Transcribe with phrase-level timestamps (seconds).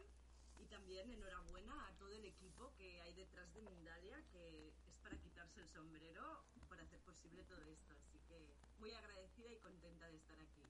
[0.58, 5.16] y también enhorabuena a todo el equipo que hay detrás de Mindalia, que es para
[5.18, 6.22] quitarse el sombrero
[6.68, 7.94] por hacer posible todo esto.
[7.94, 10.62] Así que muy agradecida y contenta de estar aquí.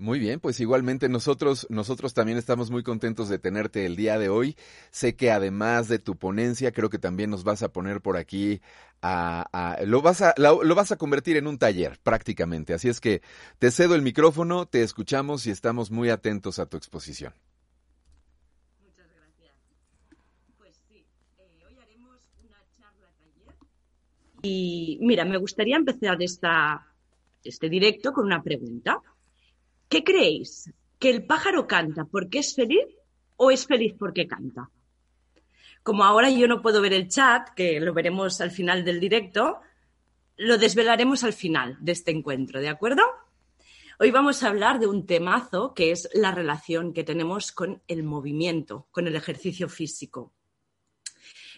[0.00, 4.28] Muy bien, pues igualmente nosotros, nosotros también estamos muy contentos de tenerte el día de
[4.28, 4.56] hoy.
[4.92, 8.60] Sé que además de tu ponencia, creo que también nos vas a poner por aquí
[9.02, 12.74] a, lo vas a, lo vas a convertir en un taller prácticamente.
[12.74, 13.22] Así es que
[13.58, 17.34] te cedo el micrófono, te escuchamos y estamos muy atentos a tu exposición.
[18.80, 19.52] Muchas gracias.
[20.58, 21.04] Pues sí,
[21.38, 23.52] eh, hoy haremos una charla taller.
[24.42, 26.86] Y mira, me gustaría empezar esta,
[27.42, 29.02] este directo con una pregunta.
[29.88, 30.70] ¿Qué creéis?
[30.98, 32.86] ¿Que el pájaro canta porque es feliz
[33.36, 34.70] o es feliz porque canta?
[35.82, 39.60] Como ahora yo no puedo ver el chat, que lo veremos al final del directo,
[40.36, 43.02] lo desvelaremos al final de este encuentro, ¿de acuerdo?
[43.98, 48.02] Hoy vamos a hablar de un temazo que es la relación que tenemos con el
[48.02, 50.34] movimiento, con el ejercicio físico.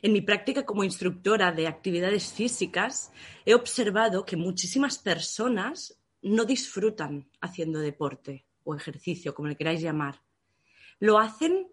[0.02, 3.10] En mi práctica como instructora de actividades físicas,
[3.44, 10.20] he observado que muchísimas personas no disfrutan haciendo deporte o ejercicio, como le queráis llamar.
[10.98, 11.68] Lo hacen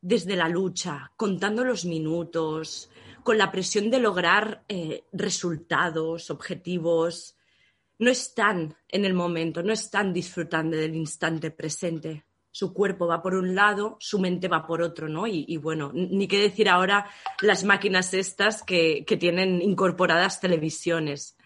[0.00, 2.90] desde la lucha, contando los minutos,
[3.22, 7.36] con la presión de lograr eh, resultados, objetivos.
[7.98, 12.24] No están en el momento, no están disfrutando del instante presente.
[12.50, 15.26] Su cuerpo va por un lado, su mente va por otro, ¿no?
[15.26, 17.08] Y, bueno, ni qué decir ahora
[17.40, 21.36] las máquinas estas que, que tienen incorporadas televisiones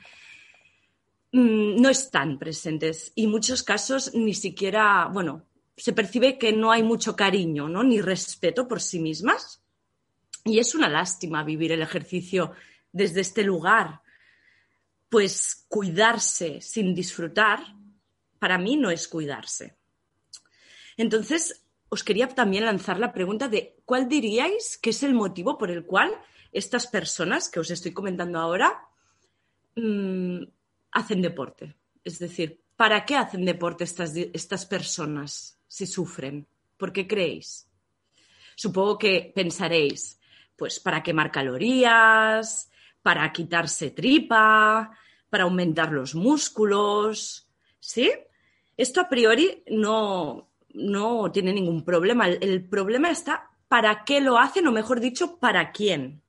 [1.36, 5.44] no están presentes y muchos casos ni siquiera, bueno,
[5.76, 7.82] se percibe que no hay mucho cariño, ¿no?
[7.82, 9.62] Ni respeto por sí mismas.
[10.44, 12.52] Y es una lástima vivir el ejercicio
[12.90, 14.00] desde este lugar.
[15.10, 17.60] Pues cuidarse sin disfrutar,
[18.38, 19.76] para mí no es cuidarse.
[20.96, 25.70] Entonces, os quería también lanzar la pregunta de cuál diríais que es el motivo por
[25.70, 26.12] el cual
[26.52, 28.88] estas personas que os estoy comentando ahora
[29.74, 30.42] mm,
[30.96, 31.76] hacen deporte.
[32.02, 36.46] Es decir, ¿para qué hacen deporte estas, estas personas si sufren?
[36.78, 37.68] ¿Por qué creéis?
[38.54, 40.18] Supongo que pensaréis,
[40.56, 42.70] pues para quemar calorías,
[43.02, 44.90] para quitarse tripa,
[45.28, 47.46] para aumentar los músculos,
[47.78, 48.10] ¿sí?
[48.74, 52.26] Esto a priori no, no tiene ningún problema.
[52.26, 56.22] El, el problema está para qué lo hacen, o mejor dicho, para quién.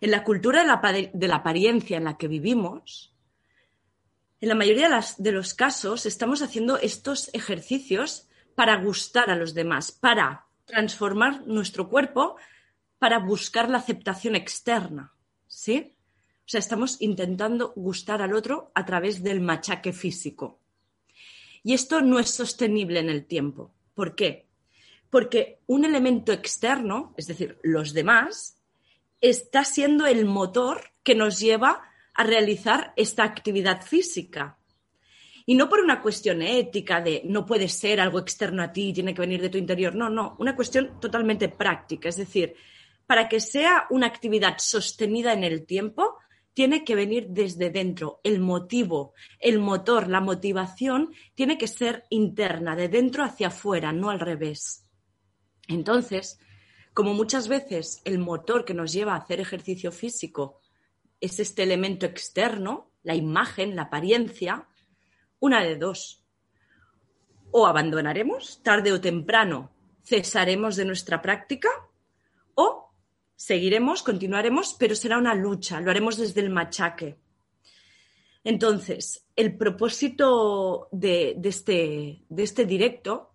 [0.00, 3.09] En la cultura de la, de la apariencia en la que vivimos,
[4.40, 4.88] en la mayoría
[5.18, 11.88] de, los casos estamos haciendo estos ejercicios para gustar a los demás, para transformar nuestro
[11.88, 12.36] cuerpo,
[12.98, 15.12] para buscar la aceptación externa,
[15.46, 15.94] ¿sí?
[16.40, 20.58] O sea, estamos intentando gustar al otro a través del machaque físico.
[21.62, 23.74] Y esto no es sostenible en el tiempo.
[23.94, 24.48] ¿Por qué?
[25.10, 28.58] Porque un elemento externo, es decir, los demás,
[29.20, 34.58] está siendo el motor que nos lleva a realizar esta actividad física.
[35.46, 39.14] Y no por una cuestión ética de no puede ser algo externo a ti, tiene
[39.14, 39.94] que venir de tu interior.
[39.94, 42.08] No, no, una cuestión totalmente práctica.
[42.08, 42.54] Es decir,
[43.06, 46.18] para que sea una actividad sostenida en el tiempo,
[46.54, 48.20] tiene que venir desde dentro.
[48.22, 54.10] El motivo, el motor, la motivación tiene que ser interna, de dentro hacia afuera, no
[54.10, 54.86] al revés.
[55.68, 56.38] Entonces,
[56.92, 60.59] como muchas veces el motor que nos lleva a hacer ejercicio físico
[61.20, 64.68] es este elemento externo, la imagen, la apariencia,
[65.38, 66.24] una de dos.
[67.50, 69.72] O abandonaremos tarde o temprano,
[70.04, 71.68] cesaremos de nuestra práctica
[72.54, 72.92] o
[73.36, 77.18] seguiremos, continuaremos, pero será una lucha, lo haremos desde el machaque.
[78.44, 83.34] Entonces, el propósito de, este, de este directo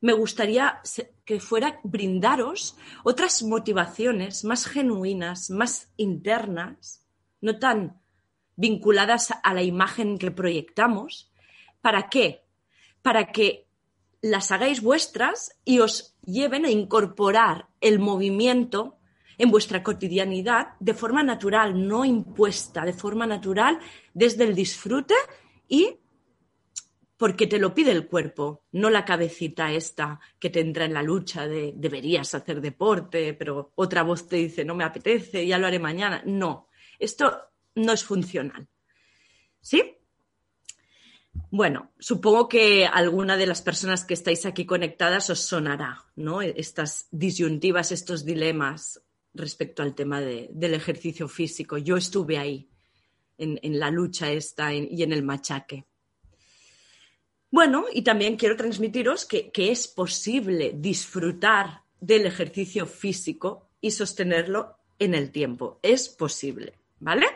[0.00, 0.80] me gustaría
[1.24, 7.07] que fuera brindaros otras motivaciones más genuinas, más internas,
[7.40, 8.00] no tan
[8.56, 11.30] vinculadas a la imagen que proyectamos.
[11.80, 12.44] ¿Para qué?
[13.02, 13.66] Para que
[14.20, 18.98] las hagáis vuestras y os lleven a incorporar el movimiento
[19.38, 23.78] en vuestra cotidianidad de forma natural, no impuesta, de forma natural
[24.12, 25.14] desde el disfrute
[25.68, 25.96] y
[27.16, 31.02] porque te lo pide el cuerpo, no la cabecita esta que te entra en la
[31.02, 35.66] lucha de deberías hacer deporte, pero otra voz te dice no me apetece, ya lo
[35.66, 36.22] haré mañana.
[36.26, 36.67] No,
[36.98, 37.38] esto
[37.74, 38.68] no es funcional.
[39.60, 39.96] ¿Sí?
[41.50, 46.42] Bueno, supongo que alguna de las personas que estáis aquí conectadas os sonará, ¿no?
[46.42, 49.00] Estas disyuntivas, estos dilemas
[49.34, 51.78] respecto al tema del ejercicio físico.
[51.78, 52.68] Yo estuve ahí,
[53.38, 55.86] en, la lucha esta y en el machaque.
[57.50, 65.14] Bueno, y también quiero transmitiros que es posible disfrutar del ejercicio físico y sostenerlo en
[65.14, 65.78] el tiempo.
[65.82, 66.74] Es posible.
[67.00, 67.26] ¿Vale?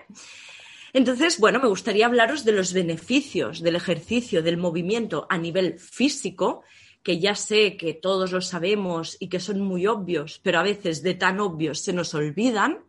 [0.93, 6.65] Entonces, bueno, me gustaría hablaros de los beneficios del ejercicio, del movimiento a nivel físico,
[7.03, 11.03] que ya sé que todos lo sabemos y que son muy obvios, pero a veces
[11.03, 12.85] de tan obvios se nos olvidan.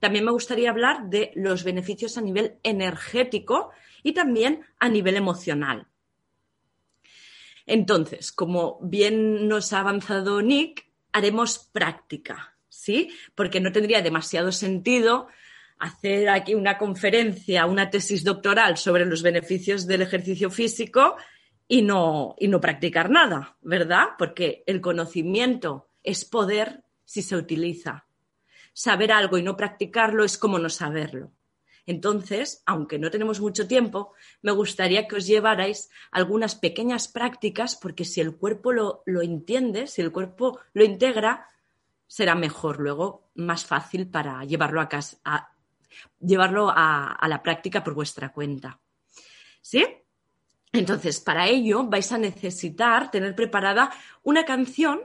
[0.00, 3.70] También me gustaría hablar de los beneficios a nivel energético
[4.02, 5.86] y también a nivel emocional.
[7.66, 13.10] Entonces, como bien nos ha avanzado Nick, haremos práctica, ¿sí?
[13.34, 15.28] Porque no tendría demasiado sentido
[15.78, 21.16] hacer aquí una conferencia, una tesis doctoral sobre los beneficios del ejercicio físico
[21.66, 24.08] y no, y no practicar nada, ¿verdad?
[24.18, 28.06] Porque el conocimiento es poder si se utiliza.
[28.72, 31.32] Saber algo y no practicarlo es como no saberlo.
[31.86, 38.04] Entonces, aunque no tenemos mucho tiempo, me gustaría que os llevarais algunas pequeñas prácticas porque
[38.04, 41.46] si el cuerpo lo, lo entiende, si el cuerpo lo integra,
[42.06, 45.18] será mejor luego, más fácil para llevarlo a, casa,
[46.20, 48.80] llevarlo a, la práctica por vuestra cuenta.
[49.60, 49.84] ¿Sí?
[50.72, 53.90] Entonces, para ello vais a necesitar tener preparada
[54.22, 55.00] una canción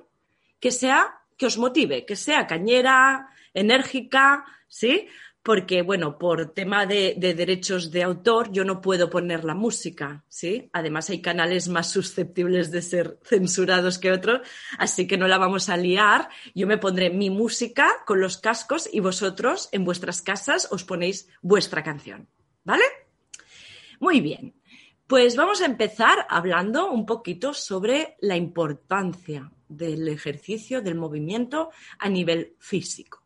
[0.59, 5.07] que sea, que os motive, que sea cañera, enérgica, ¿sí?
[5.43, 10.69] Porque, bueno, por tema de, derechos de autor, yo no puedo poner la música, ¿sí?
[10.71, 14.47] Además, hay canales más susceptibles de ser censurados que otros,
[14.77, 16.29] así que no la vamos a liar.
[16.55, 21.27] Yo me pondré mi música con los cascos y vosotros en vuestras casas os ponéis
[21.41, 22.29] vuestra canción,
[22.63, 22.85] ¿vale?
[23.99, 24.55] Muy bien.
[25.07, 32.07] Pues vamos a empezar hablando un poquito sobre la importancia del ejercicio, del movimiento a
[32.07, 33.22] nivel físico.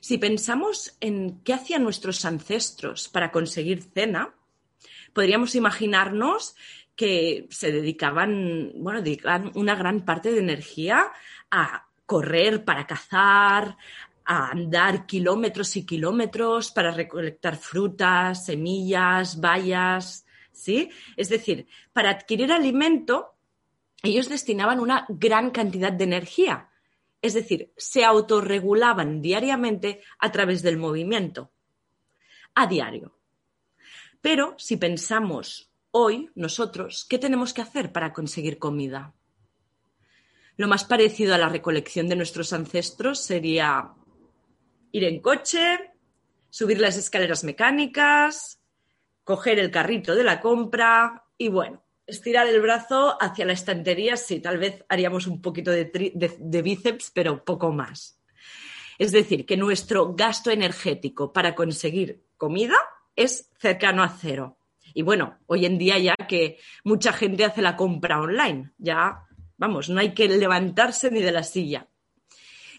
[0.00, 4.34] Si pensamos en qué hacían nuestros ancestros para conseguir cena,
[5.12, 6.56] podríamos imaginarnos
[6.96, 11.12] que se dedicaban, bueno, dedicaban una gran parte de energía
[11.50, 13.76] a correr para cazar,
[14.24, 20.90] a andar kilómetros y kilómetros para recolectar frutas, semillas, bayas, ¿sí?
[21.16, 23.34] Es decir, para adquirir alimento,
[24.02, 26.69] ellos destinaban una gran cantidad de energía
[27.22, 31.52] es decir, se autorregulaban diariamente a través del movimiento,
[32.54, 33.16] a diario.
[34.20, 39.14] Pero si pensamos hoy, nosotros, ¿qué tenemos que hacer para conseguir comida?
[40.56, 43.94] Lo más parecido a la recolección de nuestros ancestros sería
[44.92, 45.92] ir en coche,
[46.50, 48.60] subir las escaleras mecánicas,
[49.24, 54.40] coger el carrito de la compra y bueno, estirar el brazo hacia la estantería, sí,
[54.40, 58.20] tal vez haríamos un poquito de, bíceps, pero poco más.
[58.98, 62.76] Es decir, que nuestro gasto energético para conseguir comida
[63.16, 64.58] es cercano a cero.
[64.92, 69.26] Y bueno, hoy en día ya que mucha gente hace la compra online, ya,
[69.56, 71.88] vamos, no hay que levantarse ni de la silla.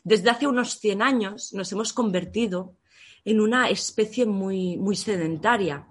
[0.03, 2.75] Desde hace unos 100 años nos hemos convertido
[3.23, 5.87] en una especie muy, muy sedentaria.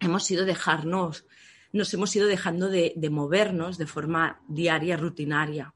[0.00, 1.26] Hemos ido dejarnos,
[1.76, 5.74] nos hemos ido dejando de, movernos de forma diaria, rutinaria.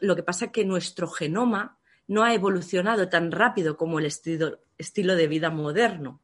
[0.00, 5.16] lo que pasa es que nuestro genoma no ha evolucionado tan rápido como el estilo
[5.16, 6.20] de vida moderno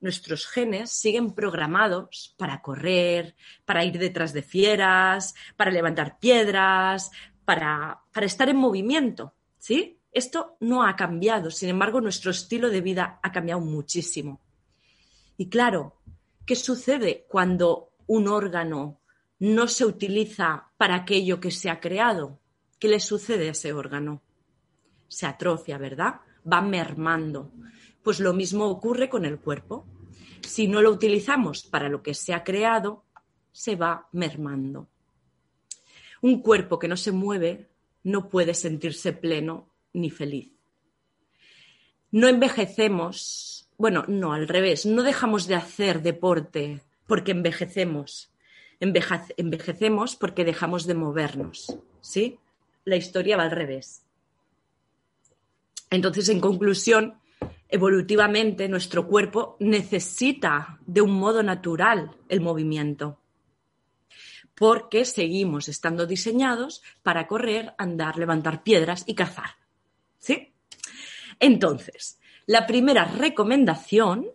[0.00, 7.10] nuestros genes siguen programados para correr, para ir detrás de fieras, para levantar piedras,
[7.44, 9.98] para, estar en movimiento, ¿sí?
[10.12, 14.40] Esto no ha cambiado, sin embargo, nuestro estilo de vida ha cambiado muchísimo.
[15.36, 15.99] Y claro,
[16.46, 19.00] ¿qué sucede cuando un órgano
[19.38, 22.38] no se utiliza para aquello que se ha creado?
[22.78, 24.22] ¿Qué le sucede a ese órgano?
[25.08, 26.20] Se atrofia, ¿verdad?
[26.50, 27.52] Va mermando.
[28.02, 29.86] Pues lo mismo ocurre con el cuerpo.
[30.42, 33.04] Si no lo utilizamos para lo que se ha creado,
[33.52, 34.88] se va mermando.
[36.22, 37.70] Un cuerpo que no se mueve
[38.04, 40.52] no puede sentirse pleno ni feliz.
[42.10, 48.30] No envejecemos, bueno, no, al revés, no dejamos de hacer deporte porque envejecemos.
[48.78, 52.38] envejecemos porque dejamos de movernos, ¿sí?
[52.84, 54.02] La historia va al revés.
[55.88, 57.14] Entonces, en conclusión,
[57.70, 63.18] evolutivamente nuestro cuerpo necesita de un modo natural el movimiento,
[64.54, 69.56] porque seguimos estando diseñados para correr, andar, levantar piedras y cazar.
[70.18, 70.52] ¿Sí?
[71.38, 72.19] Entonces,
[72.50, 74.26] la primera recomendación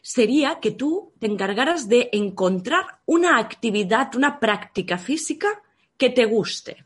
[0.00, 5.48] sería que tú te encargaras de encontrar una actividad, una práctica física
[5.96, 6.84] que te guste.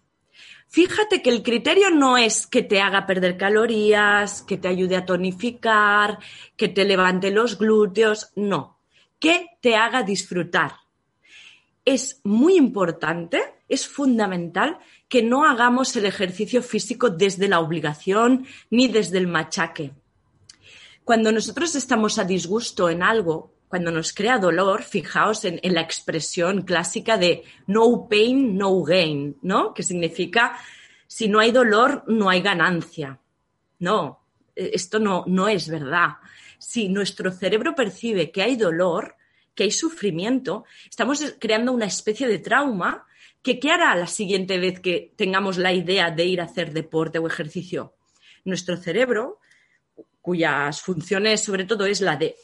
[0.68, 5.04] Fíjate que el criterio no es que te haga perder calorías, que te ayude a
[5.04, 6.18] tonificar,
[6.56, 8.78] que te levante los glúteos, no,
[9.18, 10.76] que te haga disfrutar.
[11.84, 14.78] Es muy importante, es fundamental
[15.10, 19.92] que no hagamos el ejercicio físico desde la obligación ni desde el machaque.
[21.04, 26.62] Cuando nosotros estamos a disgusto en algo, cuando nos crea dolor, fijaos en, la expresión
[26.62, 29.73] clásica de no pain, no gain, ¿no?
[29.75, 30.59] Que significa
[31.07, 33.21] si no hay dolor, no hay ganancia.
[33.78, 34.25] No,
[34.57, 36.16] e, esto no, no es verdad.
[36.59, 39.16] Si nuestro cerebro percibe que hay dolor,
[39.54, 43.07] que hay sufrimiento, estamos creando una especie de trauma
[43.42, 47.19] que ¿qué hará la siguiente vez que tengamos la idea de ir a hacer deporte
[47.19, 47.95] o ejercicio?
[48.45, 49.38] Nuestro cerebro,
[50.21, 52.37] cuyas funciones sobre todo es la de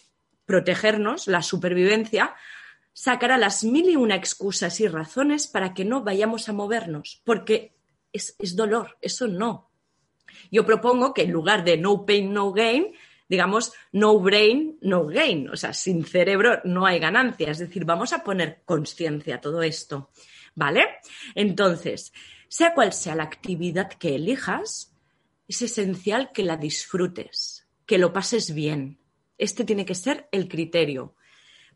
[0.47, 2.35] protegernos, la supervivencia,
[2.93, 7.75] sacará las mil y una excusas y razones para que no vayamos a movernos, porque
[8.13, 9.71] es, dolor, eso no.
[10.51, 12.95] Yo propongo que en lugar de no pain, no gain,
[13.29, 18.13] digamos no brain, no gain, o sea, sin cerebro no hay ganancia, es decir, vamos
[18.13, 20.11] a poner conciencia a todo esto,
[20.55, 20.87] ¿vale?
[21.35, 22.13] Entonces,
[22.49, 24.96] sea cual sea la actividad que elijas,
[25.49, 28.99] es esencial que la disfrutes, que lo pases bien,
[29.38, 31.15] este tiene que ser el criterio.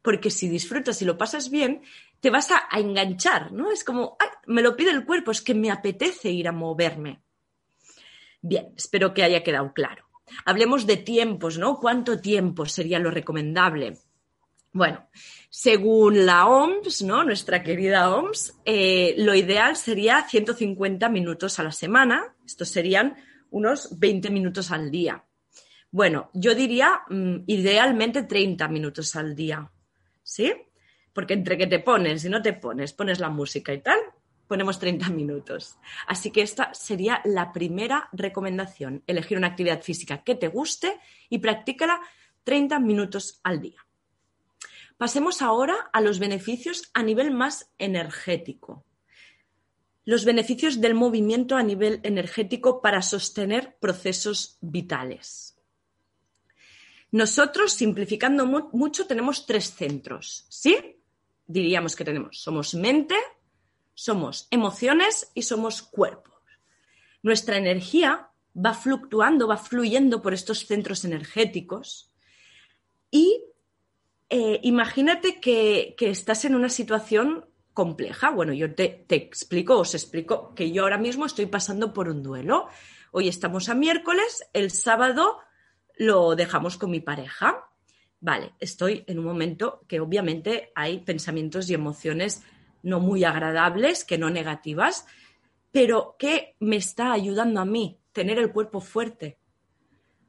[0.02, 1.82] Porque si disfrutas y lo pasas bien,
[2.20, 3.70] te vas a, enganchar, ¿no?
[3.70, 7.20] Es como, me lo pide el cuerpo, es que me apetece ir a moverme.
[8.40, 10.06] Bien, espero que haya quedado claro.
[10.44, 11.78] Hablemos de tiempos, ¿no?
[11.78, 13.98] ¿Cuánto tiempo sería lo recomendable?
[14.72, 15.08] Bueno,
[15.50, 17.24] según la OMS, ¿no?
[17.24, 22.36] Nuestra querida OMS, eh, lo ideal sería 150 minutos a la semana.
[22.46, 23.16] Estos serían
[23.50, 25.24] unos 20 minutos al día.
[25.90, 29.70] Bueno, yo diría mm, idealmente 30 minutos al día,
[30.22, 30.52] ¿sí?
[31.12, 33.98] Porque entre que te pones y no te pones, pones la música y tal,
[34.46, 35.78] ponemos 30 minutos.
[36.06, 41.38] Así que esta sería la primera recomendación, elegir una actividad física que te guste y
[41.38, 42.00] practícala
[42.44, 43.86] 30 minutos al día.
[44.96, 48.84] Pasemos ahora a los beneficios a nivel más energético.
[50.10, 55.56] Los beneficios del movimiento a nivel energético para sostener procesos vitales.
[57.12, 60.96] Nosotros, simplificando mucho, tenemos tres centros, ¿sí?
[61.46, 63.14] Diríamos que tenemos, somos mente,
[63.94, 66.42] somos emociones y somos cuerpos.
[67.22, 72.10] Nuestra energía va fluctuando, va fluyendo por estos centros energéticos
[73.12, 73.44] y
[74.28, 78.30] eh, imagínate que, estás en una situación compleja.
[78.30, 82.68] Bueno, yo te, explico, os explico que yo ahora mismo estoy pasando por un duelo.
[83.12, 85.38] Hoy estamos a miércoles, el sábado
[85.96, 87.64] lo dejamos con mi pareja.
[88.20, 92.42] Vale, estoy en un momento que obviamente hay pensamientos y emociones
[92.82, 95.06] no muy agradables, que no negativas,
[95.72, 99.38] pero que me está ayudando a mí tener el cuerpo fuerte,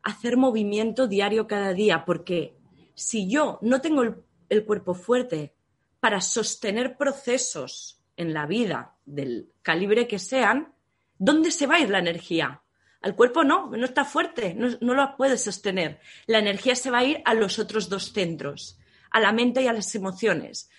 [0.04, 2.56] hacer movimiento diario cada día, porque
[2.94, 4.04] si yo no tengo
[4.50, 5.56] el cuerpo fuerte
[6.02, 10.74] para sostener procesos en la vida del calibre que sean,
[11.18, 12.62] ¿dónde se va a ir la energía?
[13.02, 16.02] Al cuerpo no, no está fuerte, no, no lo puede sostener.
[16.26, 18.78] La energía se va a ir a los otros dos centros,
[19.10, 20.70] a la mente y a las emociones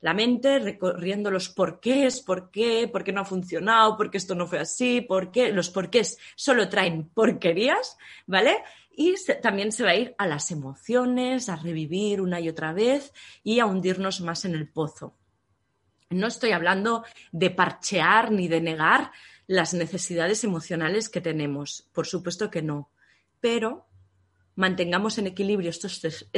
[0.00, 4.34] la mente recorriendo los porqués, por qué, por qué no ha funcionado, por qué esto
[4.34, 5.52] no fue así, por qué.
[5.52, 8.62] Los porqués solo traen porquerías, ¿vale?
[8.94, 13.12] Y también se va a ir a las emociones, a revivir una y otra vez
[13.42, 15.14] y a hundirnos más en el pozo.
[16.10, 19.10] No estoy hablando de parchear ni de negar
[19.46, 22.90] las necesidades emocionales que tenemos, por supuesto que no,
[23.40, 23.86] pero
[24.54, 26.28] mantengamos en equilibrio estos, tres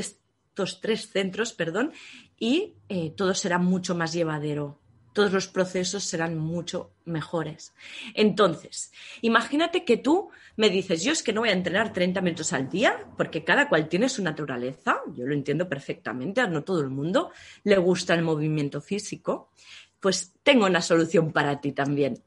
[0.67, 1.93] centros, perdón,
[2.39, 4.79] y eh, todo será mucho más llevadero.
[5.13, 7.73] Todos los procesos serán mucho mejores.
[8.15, 12.53] Entonces, imagínate que tú me dices, yo es que no voy a entrenar 30 minutos
[12.53, 16.91] al día, porque cada cual tiene su naturaleza, yo lo entiendo perfectamente, no todo el
[16.91, 17.33] mundo
[17.65, 19.51] le gusta el movimiento físico,
[19.99, 22.23] pues tengo una solución para ti también.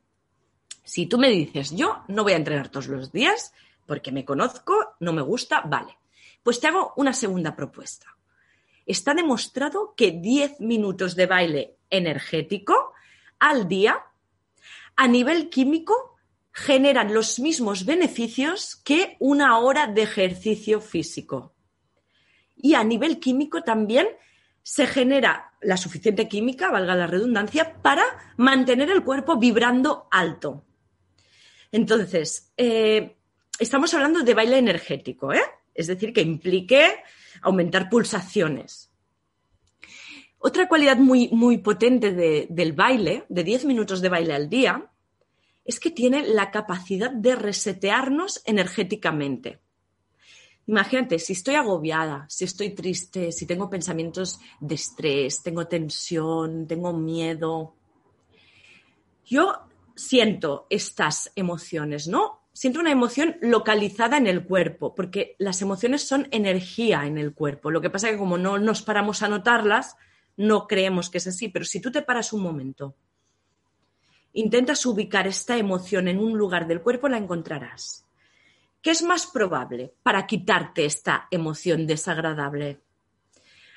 [0.84, 3.54] Si tú me dices, yo no voy a entrenar todos los días,
[3.86, 5.98] porque me conozco, no me gusta, vale,
[6.44, 8.18] pues te hago una segunda propuesta
[8.92, 12.94] está demostrado que 10 minutos de baile energético
[13.40, 14.04] al día
[14.96, 16.18] a nivel químico
[16.52, 21.54] generan los mismos beneficios que una hora de ejercicio físico.
[22.56, 24.08] Y a nivel químico también
[24.62, 28.04] se genera la suficiente química, valga la redundancia, para
[28.38, 30.66] mantener el cuerpo vibrando alto.
[31.72, 33.16] Entonces, eh,
[33.60, 35.42] estamos hablando de baile energético, ¿eh?
[35.74, 37.02] es decir, que implique
[37.42, 38.92] aumentar pulsaciones.
[40.40, 44.90] Otra cualidad muy, muy potente del baile, de 10 minutos de baile al día,
[45.64, 49.60] es que tiene la capacidad de resetearnos energéticamente.
[50.66, 56.94] Imagínate, si estoy agobiada, si estoy triste, si tengo pensamientos de estrés, tengo tensión, tengo
[56.94, 57.76] miedo,
[59.32, 59.54] yo
[59.96, 62.41] siento estas emociones, ¿no?
[62.54, 67.72] Siento una emoción localizada en el cuerpo, porque las emociones son energía en el cuerpo.
[67.72, 69.96] Lo que pasa es que como no nos paramos a notarlas,
[70.38, 72.96] no creemos que es así, pero si tú te paras un momento,
[74.34, 78.06] intentas ubicar esta emoción en un lugar del cuerpo, la encontrarás.
[78.82, 82.82] ¿Qué es más probable para quitarte esta emoción desagradable?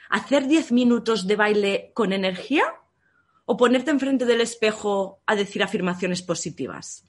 [0.09, 2.65] ¿Hacer 10 minutos de baile con energía
[3.45, 7.07] o ponerte enfrente del espejo a decir afirmaciones positivas?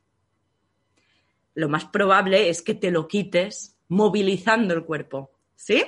[1.55, 5.81] Lo más probable es que te lo quites movilizando el cuerpo, ¿sí?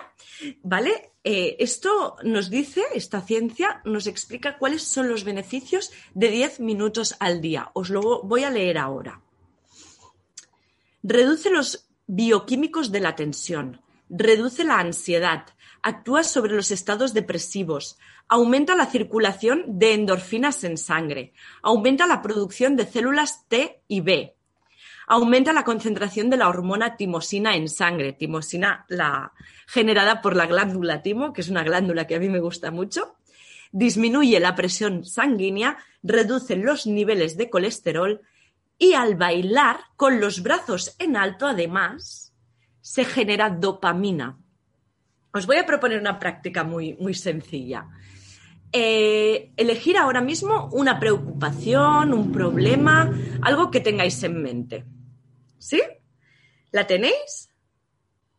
[0.61, 1.13] ¿vale?
[1.23, 7.15] Eh, esto nos dice, esta ciencia nos explica cuáles son los beneficios de 10 minutos
[7.19, 7.69] al día.
[7.73, 9.21] Os lo voy a leer ahora.
[11.03, 15.45] Reduce los bioquímicos de la tensión, reduce la ansiedad,
[15.81, 17.97] actúa sobre los estados depresivos,
[18.27, 24.35] aumenta la circulación de endorfinas en sangre, aumenta la producción de células T y B,
[25.07, 29.31] aumenta la concentración de la hormona timosina en sangre, timosina la
[29.65, 33.15] generada por la glándula timo, que es una glándula que a mí me gusta mucho,
[33.71, 38.21] disminuye la presión sanguínea, reduce los niveles de colesterol
[38.77, 42.30] y al bailar con los brazos en alto además
[42.81, 44.37] se genera dopamina.
[45.33, 47.87] Os voy a proponer una práctica muy, muy sencilla.
[48.73, 54.85] Eh, elegir ahora mismo una preocupación, un problema, algo que tengáis en mente.
[55.57, 55.81] ¿Sí?
[56.71, 57.53] ¿La tenéis?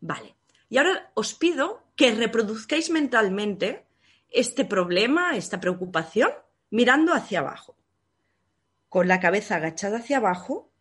[0.00, 0.36] Vale.
[0.68, 3.86] Y ahora os pido que reproduzcáis mentalmente
[4.30, 6.30] este problema, esta preocupación,
[6.70, 7.76] mirando hacia abajo.
[8.88, 10.71] Con la cabeza agachada hacia abajo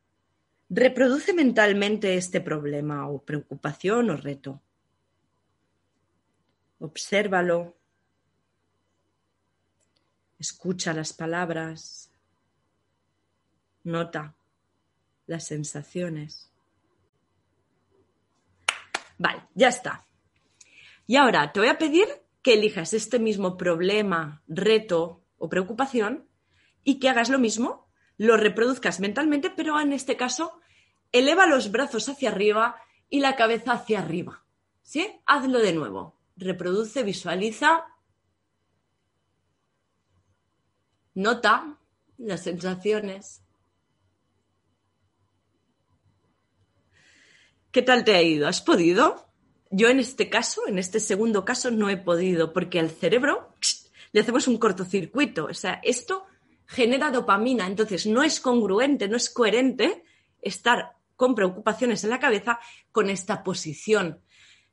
[0.74, 4.62] Reproduce mentalmente este problema o preocupación o reto.
[6.80, 7.76] Obsérvalo.
[10.40, 12.10] Escucha las palabras.
[13.84, 14.34] Nota
[15.28, 16.50] las sensaciones.
[19.18, 20.08] Vale, ya está.
[21.06, 22.08] Y ahora te voy a pedir
[22.42, 26.30] que elijas este mismo problema, reto o preocupación
[26.86, 30.61] y que hagas lo mismo, lo reproduzcas mentalmente, pero en este caso
[31.12, 32.76] eleva los brazos hacia arriba
[33.10, 34.44] y la cabeza hacia arriba.
[34.82, 35.08] ¿Sí?
[35.26, 36.18] Hazlo de nuevo.
[36.36, 37.86] Reproduce, visualiza.
[41.14, 41.78] Nota
[42.18, 43.42] las sensaciones.
[47.72, 48.48] ¿Qué tal te ha ido?
[48.48, 49.28] ¿Has podido?
[49.70, 53.54] Yo en este caso, en este segundo caso, no he podido porque al cerebro
[54.12, 55.46] le hacemos un cortocircuito.
[55.46, 56.26] O sea, esto
[56.66, 60.04] genera dopamina, entonces no es congruente, no es coherente
[60.42, 62.60] estar con preocupaciones en la cabeza
[62.92, 64.24] con esta posición.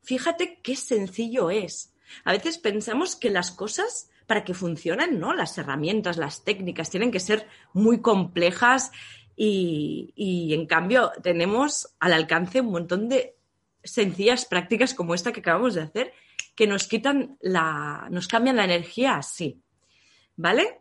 [0.02, 1.94] fíjate qué sencillo es.
[2.24, 5.34] A veces pensamos que las cosas para que funcionen, ¿no?
[5.34, 8.92] Las herramientas, las técnicas tienen que ser muy complejas
[9.36, 13.36] y, y en cambio tenemos al alcance un montón de
[13.84, 16.14] sencillas prácticas como esta que acabamos de hacer
[16.54, 19.60] que nos quitan la, nos cambian la energía así.
[20.34, 20.80] ¿Vale?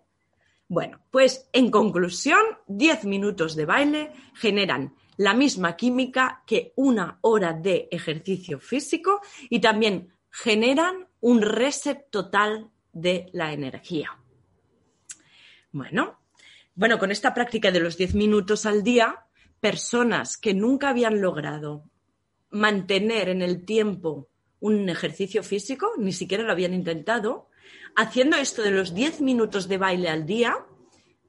[0.69, 7.53] Bueno, pues en conclusión, 10 minutos de baile generan la misma química que una hora
[7.53, 14.17] de ejercicio físico y también generan un reset total de la energía.
[15.71, 16.19] Bueno,
[16.75, 19.25] bueno, con esta práctica de los 10 minutos al día,
[19.59, 21.89] personas que nunca habían logrado
[22.51, 27.49] mantener en el tiempo un ejercicio físico, ni siquiera lo habían intentado,
[27.95, 30.65] haciendo esto de los 10 minutos de baile al día,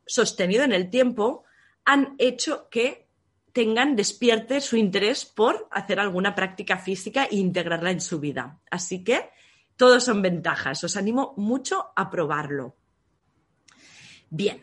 [0.06, 1.44] sostenido en el tiempo,
[1.84, 3.07] han hecho que
[3.52, 8.60] tengan, despierte su interés por hacer alguna práctica física e integrarla en su vida.
[8.70, 9.30] Así que
[9.76, 10.82] todos son ventajas.
[10.84, 12.76] Os animo mucho a probarlo.
[14.30, 14.60] Bien.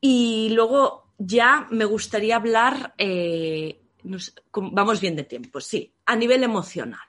[0.00, 3.80] Y luego ya me gustaría hablar eh,
[4.52, 5.94] vamos bien de tiempo, sí.
[6.04, 7.06] A nivel emocional.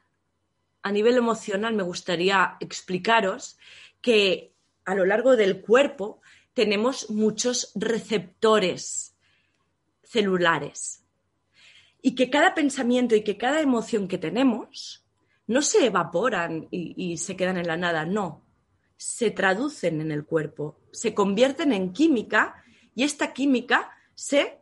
[0.82, 3.58] A nivel emocional me gustaría explicaros
[4.02, 4.54] que
[4.86, 6.22] a lo largo del cuerpo
[6.54, 9.07] tenemos muchos receptores
[10.08, 11.04] celulares
[12.02, 15.06] y que cada pensamiento y que cada emoción que tenemos
[15.48, 18.46] no se evaporan y, se quedan en la nada, no,
[18.98, 22.64] se traducen en el cuerpo, se convierten en química
[22.96, 24.60] y esta química se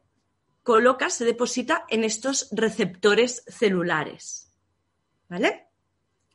[0.64, 4.52] coloca, se deposita en estos receptores celulares.
[5.28, 5.65] ¿Vale?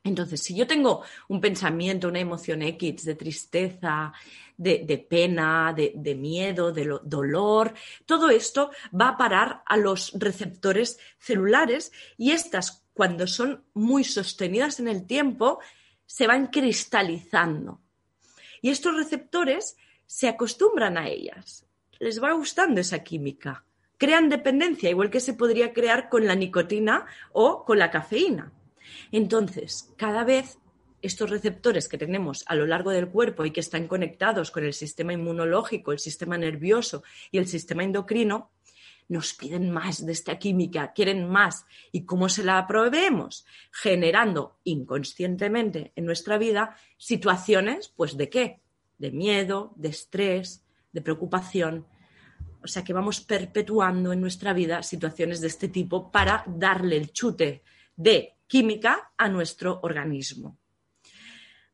[0.03, 4.13] Entonces, si yo tengo un pensamiento, una emoción X de tristeza,
[4.57, 7.75] de, pena, de, miedo, de dolor,
[8.07, 14.81] todo esto va a parar a los receptores celulares y estas, cuando son muy sostenidas
[14.81, 15.61] en el tiempo,
[16.07, 17.81] se van cristalizando.
[18.63, 21.67] Y estos receptores se acostumbran a ellas,
[21.99, 23.65] les va gustando esa química
[24.01, 28.51] crean dependencia, igual que se podría crear con la nicotina o con la cafeína.
[29.13, 30.59] Entonces, cada vez
[31.03, 34.75] estos receptores que tenemos a lo largo del cuerpo y que están conectados con el
[34.75, 38.51] sistema inmunológico, el sistema nervioso y el sistema endocrino,
[39.09, 41.67] nos piden más de esta química, quieren más.
[41.91, 43.45] ¿Y cómo se la proveemos?
[43.73, 48.61] Generando inconscientemente en nuestra vida situaciones, pues de qué?
[48.99, 51.87] De miedo, de estrés, de preocupación,
[52.63, 57.13] o sea que vamos perpetuando en nuestra vida situaciones de este tipo para darle el
[57.13, 57.63] chute
[58.01, 60.57] de química a nuestro organismo.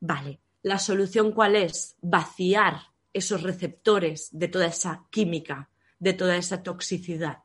[0.01, 1.95] Vale, ¿la solución cuál es?
[2.01, 7.43] Vaciar esos receptores de toda esa química, de toda esa toxicidad.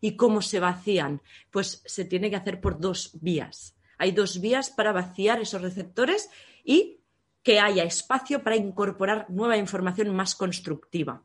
[0.00, 1.22] ¿Y cómo se vacían?
[1.52, 3.76] Pues se tiene que hacer por dos vías.
[3.98, 6.28] Hay dos vías para vaciar esos receptores
[6.64, 7.00] y
[7.44, 11.22] que haya espacio para incorporar nueva información más constructiva.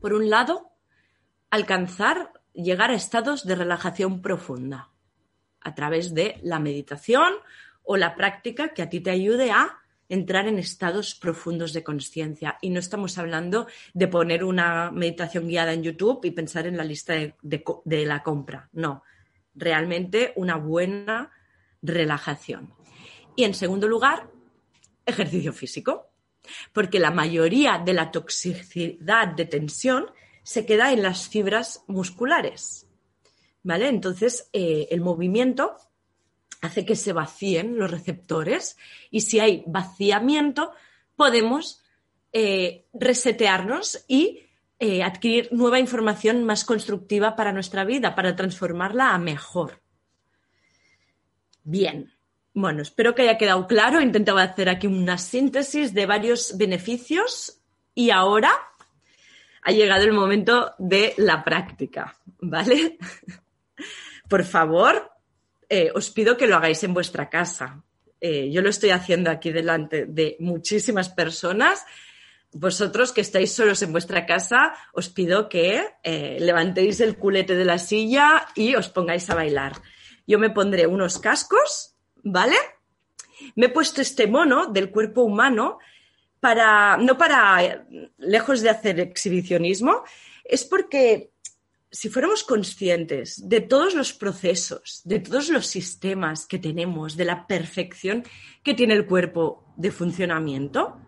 [0.00, 0.70] Por un lado,
[1.50, 4.93] alcanzar, llegar a estados de relajación profunda
[5.64, 7.34] a través de la meditación
[7.82, 12.58] o la práctica que a ti te ayude a entrar en estados profundos de conciencia.
[12.60, 16.84] Y no estamos hablando de poner una meditación guiada en YouTube y pensar en la
[16.84, 18.68] lista de, de, la compra.
[18.72, 19.02] No,
[19.54, 21.32] realmente una buena
[21.82, 22.72] relajación.
[23.34, 24.28] Y en segundo lugar,
[25.06, 26.14] ejercicio físico
[26.72, 30.06] porque la mayoría de la toxicidad de tensión
[30.42, 32.83] se queda en las fibras musculares.
[33.64, 33.88] ¿Vale?
[33.88, 35.76] Entonces, eh, el movimiento
[36.60, 38.76] hace que se vacíen los receptores
[39.10, 40.72] y si hay vaciamiento,
[41.16, 41.82] podemos
[42.32, 44.40] eh, resetearnos y
[44.78, 49.80] eh, adquirir nueva información más constructiva para nuestra vida, para transformarla a mejor.
[51.62, 52.12] Bien,
[52.52, 54.00] bueno, espero que haya quedado claro.
[54.00, 57.62] Intentaba hacer aquí una síntesis de varios beneficios
[57.94, 58.52] y ahora
[59.62, 62.98] ha llegado el momento de la práctica, ¿vale?
[64.28, 65.10] Por favor,
[65.68, 67.82] eh, os pido que lo hagáis en vuestra casa.
[68.20, 71.84] Eh, yo lo estoy haciendo aquí delante de muchísimas personas.
[72.52, 77.64] Vosotros que estáis solos en vuestra casa, os pido que eh, levantéis el culete de
[77.64, 79.72] la silla y os pongáis a bailar.
[80.26, 82.56] Yo me pondré unos cascos ¿vale?
[83.54, 85.78] Me he puesto este mono del cuerpo humano
[86.40, 87.86] para, no para,
[88.18, 90.02] lejos de hacer exhibicionismo,
[90.44, 91.30] es porque
[91.94, 97.46] si fuéramos conscientes de todos los procesos, de todos los sistemas que tenemos, de la
[97.46, 98.24] perfección
[98.64, 101.00] que tiene el cuerpo de funcionamiento,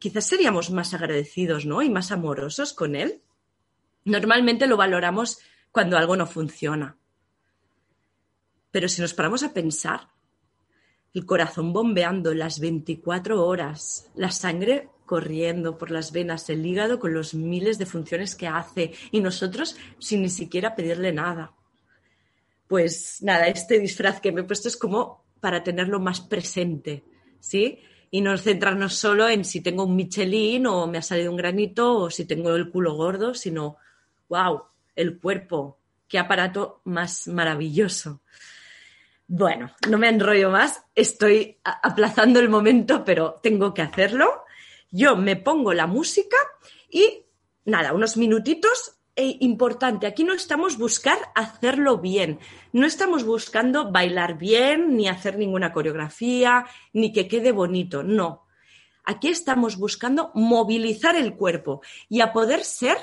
[0.00, 1.82] quizás seríamos más agradecidos, ¿no?
[1.82, 3.22] Y más amorosos con él.
[4.04, 5.38] Normalmente lo valoramos
[5.70, 6.98] cuando algo no funciona.
[8.72, 10.08] Pero si nos paramos a pensar,
[11.14, 17.14] el corazón bombeando las 24 horas, la sangre corriendo por las venas, el hígado con
[17.14, 21.52] los miles de funciones que hace y nosotros sin ni siquiera pedirle nada.
[22.68, 27.04] Pues nada, este disfraz que me he puesto es como para tenerlo más presente,
[27.40, 27.78] ¿sí?
[28.10, 31.96] Y no centrarnos solo en si tengo un Michelin o me ha salido un granito
[31.96, 33.76] o si tengo el culo gordo, sino,
[34.28, 34.62] wow,
[34.94, 38.20] el cuerpo, qué aparato más maravilloso.
[39.30, 44.44] Bueno, no me enrollo más, estoy aplazando el momento, pero tengo que hacerlo.
[44.90, 46.38] Yo me pongo la música
[46.90, 47.26] y
[47.66, 48.94] nada, unos minutitos.
[49.14, 52.38] E importante, aquí no estamos buscar hacerlo bien,
[52.72, 58.46] no estamos buscando bailar bien, ni hacer ninguna coreografía, ni que quede bonito, no.
[59.04, 62.96] Aquí estamos buscando movilizar el cuerpo y a poder ser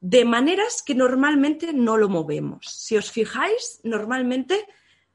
[0.00, 2.66] de maneras que normalmente no lo movemos.
[2.66, 4.66] Si os fijáis, normalmente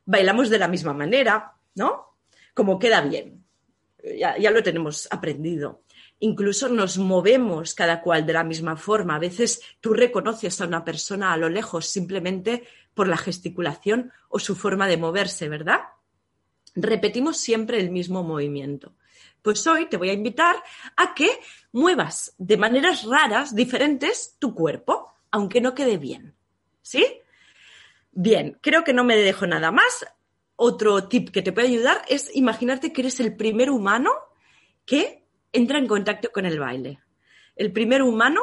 [0.05, 2.17] bailamos de la misma manera, ¿no?
[2.53, 3.43] Como queda bien.
[4.17, 5.83] Ya, lo tenemos aprendido.
[6.19, 9.15] Incluso nos movemos cada cual de la misma forma.
[9.15, 14.39] A veces tú reconoces a una persona a lo lejos simplemente por la gesticulación o
[14.39, 15.81] su forma de moverse, ¿verdad?
[16.75, 18.93] Repetimos siempre el mismo movimiento.
[19.41, 20.55] Pues hoy te voy a invitar
[20.95, 21.29] a que
[21.71, 26.35] muevas de maneras raras, diferentes, tu cuerpo, aunque no quede bien.
[26.81, 27.20] ¿Sí?
[28.11, 30.05] Bien, creo que no me dejo nada más.
[30.55, 34.11] Otro tip que te puede ayudar es imaginarte que eres el primer humano
[34.85, 36.99] que entra en contacto con el baile.
[37.55, 38.41] El primer humano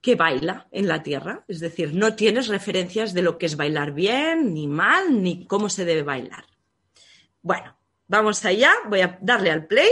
[0.00, 1.44] que baila en la Tierra.
[1.48, 5.68] Es decir, no tienes referencias de lo que es bailar bien, ni mal, ni cómo
[5.68, 6.44] se debe bailar.
[7.42, 8.72] Bueno, vamos allá.
[8.88, 9.90] Voy a darle al play.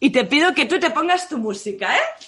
[0.00, 2.26] Y te pido que tú te pongas tu música, ¿eh?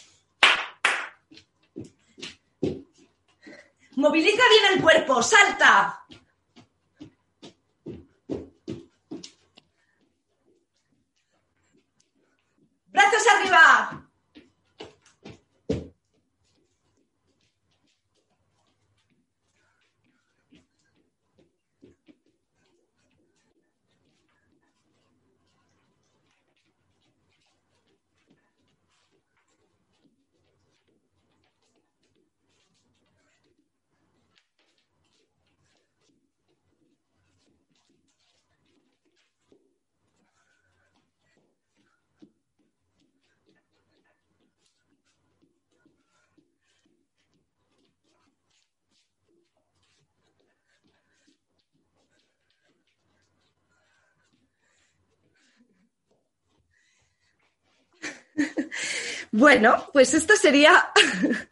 [3.96, 6.04] Moviliza bien el cuerpo, salta.
[12.88, 14.03] Brazos arriba.
[59.37, 60.92] Bueno, pues esto sería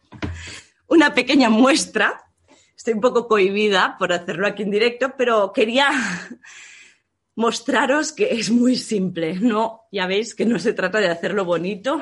[0.87, 2.31] una pequeña muestra.
[2.77, 5.89] Estoy un poco cohibida por hacerlo aquí en directo, pero quería
[7.35, 9.37] mostraros que es muy simple.
[9.37, 11.99] No, ya veis que no se trata de hacerlo bonito.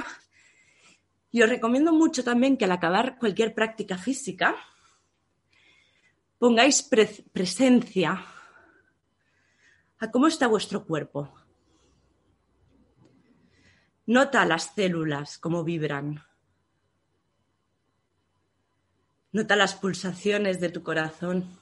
[1.32, 4.56] Y os recomiendo mucho también que al acabar cualquier práctica física
[6.38, 6.88] pongáis
[7.34, 8.24] presencia
[9.98, 11.41] a cómo está vuestro cuerpo,
[14.06, 16.24] Nota las células, cómo vibran.
[19.32, 21.58] Nota las pulsaciones de tu corazón.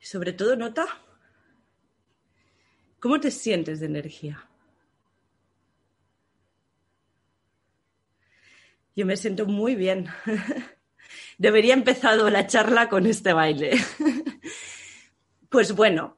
[0.00, 0.86] Y sobre todo nota
[3.00, 4.46] cómo te sientes de energía.
[8.94, 10.08] Yo me siento muy bien.
[11.38, 13.72] Debería empezado la charla con este baile.
[15.50, 16.16] Pues bueno,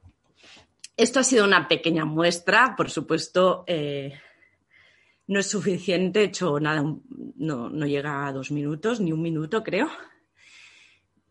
[0.95, 4.13] esto ha sido una pequeña muestra, por supuesto, eh,
[5.27, 6.83] no es suficiente, he hecho nada,
[7.35, 9.89] no, llega a dos minutos, ni un minuto creo,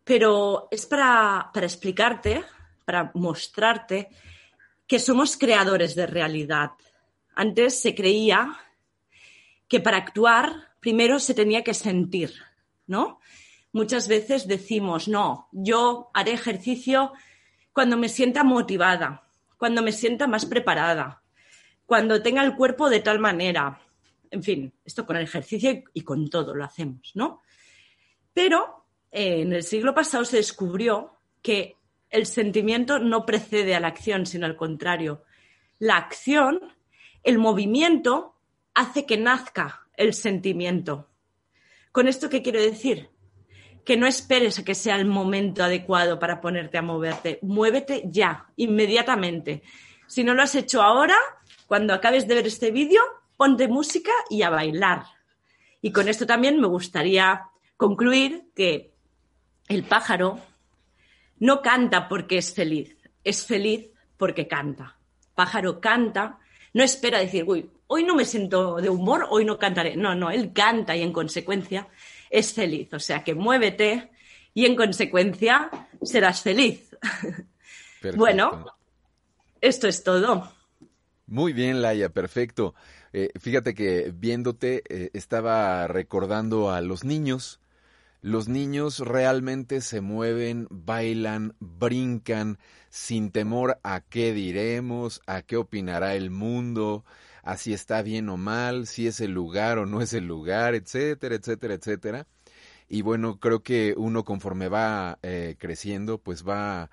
[0.03, 2.43] pero es para, para explicarte,
[2.85, 4.09] para mostrarte
[4.87, 6.71] que somos creadores de realidad.
[7.35, 8.57] Antes se creía
[9.67, 12.33] que para actuar primero se tenía que sentir,
[12.85, 13.19] ¿no?
[13.71, 17.13] Muchas veces decimos, no, yo haré ejercicio
[17.71, 19.22] cuando me sienta motivada,
[19.63, 21.23] cuando me sienta más preparada,
[21.85, 23.79] cuando tenga el cuerpo de tal manera.
[24.29, 27.41] En fin, esto con el ejercicio y con todo lo hacemos, ¿no?
[28.33, 31.77] Pero eh, en el siglo pasado se descubrió que
[32.09, 35.23] el sentimiento no precede a la acción, sino al contrario.
[35.79, 36.59] La acción,
[37.23, 38.35] el movimiento,
[38.73, 41.09] hace que nazca el sentimiento.
[41.93, 43.11] ¿Con esto qué quiero decir?
[43.85, 47.39] Que no esperes a que sea el momento adecuado para ponerte a moverte.
[47.41, 49.63] Muévete ya, inmediatamente.
[50.07, 51.17] Si no lo has hecho ahora,
[51.67, 53.01] cuando acabes de ver este vídeo,
[53.35, 55.03] ponte música y a bailar.
[55.81, 57.43] Y con esto también me gustaría
[57.75, 58.93] concluir que
[59.67, 60.39] el pájaro
[61.39, 64.97] no canta porque es feliz, es feliz porque canta.
[65.35, 66.39] Pájaro canta,
[66.73, 69.97] no espera decir, uy, hoy no me siento de humor, hoy no cantaré.
[69.97, 71.87] No, no, él canta y en consecuencia
[72.33, 72.91] es feliz.
[72.93, 74.09] O sea que muévete
[74.53, 75.69] y en consecuencia
[76.01, 76.89] serás feliz.
[78.15, 78.65] bueno,
[79.61, 80.51] esto es todo.
[81.27, 82.73] Muy bien, Laia, perfecto.
[83.13, 87.61] Eh, fíjate que viéndote eh, estaba recordando a los niños.
[88.21, 92.57] Los niños realmente se mueven, bailan, brincan,
[92.89, 97.05] sin temor a qué diremos, a qué opinará el mundo,
[97.43, 100.75] a si está bien o mal, si es el lugar o no es el lugar,
[100.75, 102.27] etcétera, etcétera, etcétera.
[102.89, 106.89] Y bueno, creo que uno conforme va eh, creciendo, pues va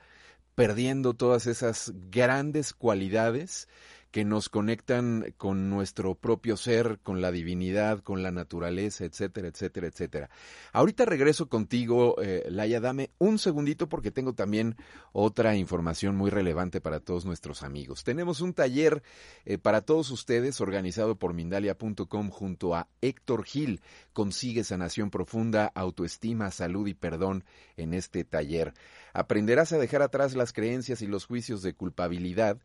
[0.54, 3.68] perdiendo todas esas grandes cualidades
[4.10, 9.86] que nos conectan con nuestro propio ser, con la divinidad, con la naturaleza, etcétera, etcétera,
[9.86, 10.30] etcétera.
[10.72, 14.76] Ahorita regreso contigo, eh, Laia, dame un segundito porque tengo también
[15.12, 18.02] otra información muy relevante para todos nuestros amigos.
[18.02, 19.02] Tenemos un taller
[19.44, 23.80] eh, para todos ustedes organizado por Mindalia.com junto a Héctor Gil.
[24.12, 27.44] Consigue sanación profunda, autoestima, salud y perdón
[27.76, 28.74] en este taller.
[29.12, 32.58] Aprenderás a dejar atrás las creencias y los juicios de culpabilidad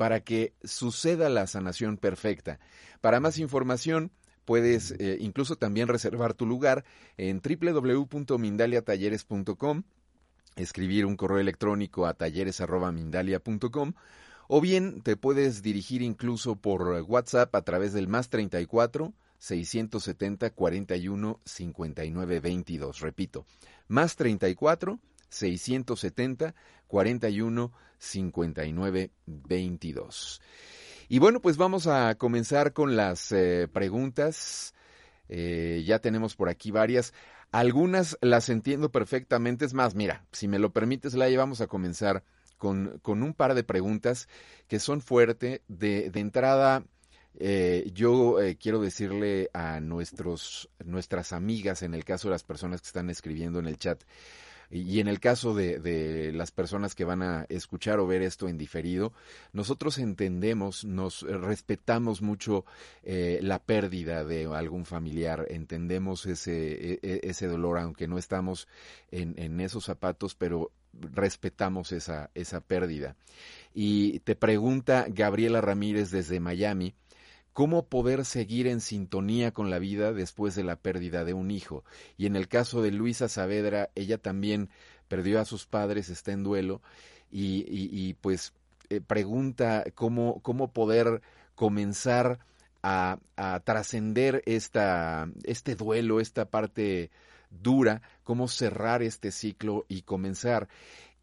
[0.00, 2.58] para que suceda la sanación perfecta.
[3.02, 4.10] Para más información,
[4.46, 6.86] puedes eh, incluso también reservar tu lugar
[7.18, 9.82] en www.mindaliatalleres.com,
[10.56, 13.92] escribir un correo electrónico a talleres.mindalia.com
[14.48, 21.40] o bien te puedes dirigir incluso por WhatsApp a través del más 34 670 41
[21.44, 23.00] 59 22.
[23.00, 23.44] Repito,
[23.86, 24.98] más 34
[25.30, 26.54] 670
[26.86, 30.42] 41 59 22.
[31.08, 34.74] Y bueno, pues vamos a comenzar con las eh, preguntas.
[35.28, 37.12] Eh, ya tenemos por aquí varias.
[37.52, 39.64] Algunas las entiendo perfectamente.
[39.64, 42.22] Es más, mira, si me lo permites, la vamos a comenzar
[42.58, 44.28] con, con, un par de preguntas
[44.68, 45.62] que son fuerte.
[45.66, 46.84] De, de entrada,
[47.38, 52.86] eh, yo quiero decirle a nuestros, nuestras amigas, en el caso de las personas que
[52.86, 54.00] están escribiendo en el chat,
[54.70, 58.56] y en el caso de, las personas que van a escuchar o ver esto en
[58.56, 59.12] diferido,
[59.52, 62.64] nosotros entendemos, nos respetamos mucho
[63.02, 68.68] eh, la pérdida de algún familiar, entendemos ese, e, e, ese dolor, aunque no estamos
[69.10, 73.16] en, en esos zapatos, pero respetamos esa, esa pérdida.
[73.74, 76.94] Y te pregunta Gabriela Ramírez desde Miami,
[77.52, 81.84] cómo poder seguir en sintonía con la vida después de la pérdida de un hijo.
[82.16, 84.70] Y en el caso de Luisa Saavedra, ella también
[85.08, 86.80] perdió a sus padres, está en duelo,
[87.32, 88.52] y, pues
[88.88, 91.22] eh, pregunta cómo, cómo poder
[91.54, 92.40] comenzar
[92.82, 97.10] a, a trascender este duelo, esta parte
[97.50, 100.68] dura, cómo cerrar este ciclo y comenzar.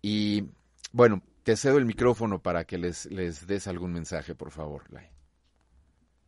[0.01, 0.45] Y
[0.91, 5.16] bueno, te cedo el micrófono para que les, les des algún mensaje, por favor, Lai.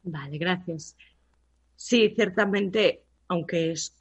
[0.04, 0.96] Vale, gracias.
[1.76, 3.94] Sí, ciertamente, aunque es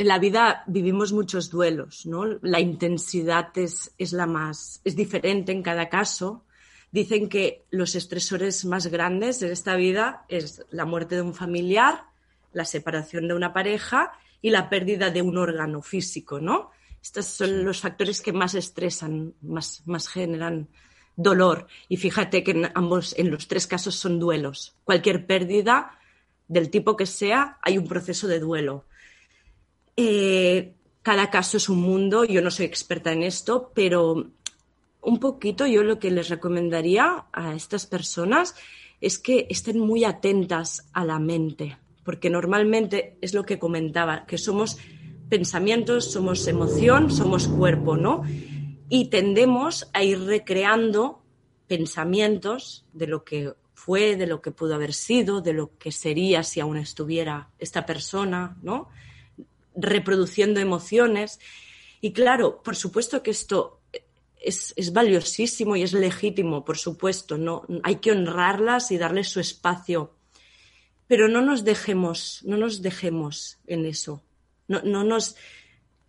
[0.00, 2.24] en la vida vivimos muchos duelos, ¿no?
[2.40, 6.46] La intensidad es, es, la más, es diferente en cada caso.
[6.90, 12.04] Dicen que los estresores más grandes en esta vida es la muerte de un familiar,
[12.54, 16.70] la separación de una pareja y la pérdida de un órgano físico, ¿no?
[17.02, 20.66] Estos son los factores que más estresan, más, más generan
[21.16, 21.66] dolor.
[21.88, 24.74] Y fíjate que en ambos, en los tres casos son duelos.
[24.84, 25.98] Cualquier pérdida,
[26.50, 28.84] del tipo que sea, hay un proceso de duelo.
[29.96, 34.32] Eh, cada caso es un mundo, yo no soy experta en esto, pero
[35.00, 38.56] un poquito yo lo que les recomendaría a estas personas
[39.00, 44.36] es que estén muy atentas a la mente, porque normalmente es lo que comentaba, que
[44.36, 44.76] somos
[45.28, 48.24] pensamientos, somos emoción, somos cuerpo, ¿no?
[48.90, 51.22] Y tendemos a ir recreando
[51.68, 56.42] pensamientos de lo que fue, de lo que pudo haber sido, de lo que sería
[56.42, 58.88] si aún estuviera esta persona, ¿no?
[59.76, 61.38] Reproduciendo emociones.
[62.00, 63.80] Y claro, por supuesto que esto
[64.40, 67.64] es, es, valiosísimo y es legítimo, por supuesto, ¿no?
[67.84, 70.16] Hay que honrarlas y darles su espacio.
[71.06, 74.24] Pero no nos dejemos, no nos dejemos en eso.
[74.66, 75.36] No, no nos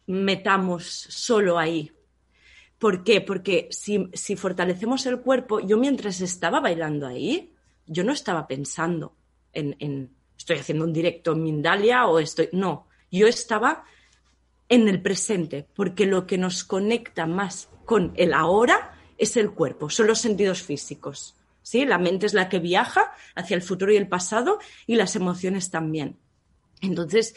[0.07, 1.91] metamos solo ahí,
[2.81, 3.21] ¿Por qué?
[3.21, 7.53] Porque si, fortalecemos el cuerpo, yo mientras estaba bailando ahí,
[7.85, 9.13] yo no estaba pensando
[9.53, 12.49] en, estoy haciendo un directo en Mindalia o estoy.
[12.53, 13.83] No, yo estaba
[14.67, 19.91] en el presente, porque lo que nos conecta más con el ahora es el cuerpo,
[19.91, 21.35] son los sentidos físicos.
[21.61, 21.85] ¿sí?
[21.85, 24.57] La mente es la que viaja hacia el futuro y el pasado
[24.87, 26.17] y las emociones también.
[26.81, 27.35] Entonces,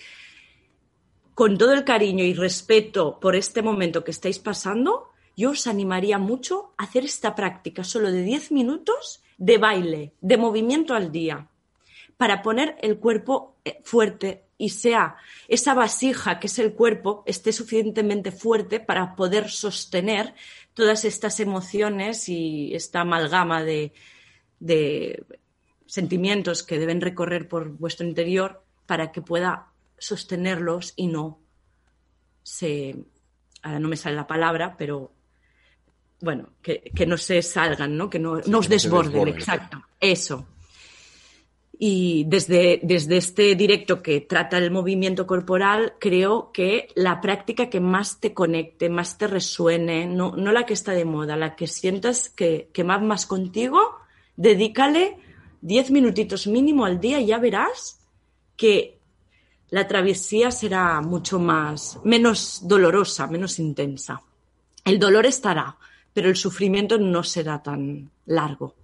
[1.34, 6.18] con todo el cariño y respeto por este momento que estáis pasando, yo os animaría
[6.18, 11.48] mucho a hacer esta práctica solo de 10 minutos de baile, de movimiento al día,
[12.16, 15.16] para poner el cuerpo eh, fuerte y sea
[15.48, 20.34] esa vasija que es el cuerpo esté suficientemente fuerte para poder sostener
[20.74, 23.92] todas estas emociones y esta amalgama de,
[24.60, 25.24] de
[25.86, 29.68] sentimientos que deben recorrer por vuestro interior para que pueda
[29.98, 31.40] sostenerlos y no
[32.42, 32.96] se,
[33.62, 35.12] ahora no me sale la palabra, pero
[36.20, 38.08] bueno, que, no se salgan, ¿no?
[38.08, 39.82] Que no, os desborden, exacto.
[40.00, 40.46] Eso.
[41.78, 47.80] Y desde, desde este directo que trata el movimiento corporal, creo que la práctica que
[47.80, 51.66] más te conecte, más te resuene, no, no la que está de moda, la que
[51.66, 53.98] sientas que, que va más contigo,
[54.36, 55.18] dedícale
[55.62, 58.00] 10 minutitos mínimo al día y ya verás
[58.56, 58.98] que
[59.70, 64.22] la travesía será mucho más, menos dolorosa, menos intensa.
[64.84, 65.76] El dolor estará,
[66.14, 68.74] pero el sufrimiento no será tan largo.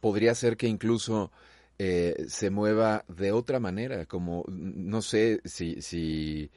[0.00, 1.30] Podría ser que incluso
[1.78, 6.50] eh, se mueva de otra manera, como no sé si, si,